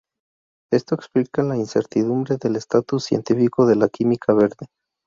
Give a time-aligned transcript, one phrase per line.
[0.73, 4.67] Esto explica la incertidumbre del estatus científico de la química verde.